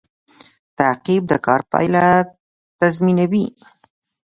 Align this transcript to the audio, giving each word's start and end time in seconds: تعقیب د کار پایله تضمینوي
تعقیب 0.77 1.21
د 1.31 1.33
کار 1.45 1.61
پایله 1.71 2.05
تضمینوي 2.79 3.47